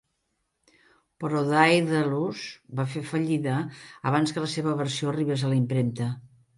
Però 1.23 1.43
Daedalus 1.49 2.43
va 2.81 2.87
fer 2.97 3.05
fallida 3.13 3.61
abans 4.15 4.35
que 4.37 4.47
la 4.49 4.53
seva 4.59 4.79
versió 4.85 5.17
arribés 5.17 5.49
a 5.53 5.57
la 5.57 5.65
impremta. 5.65 6.15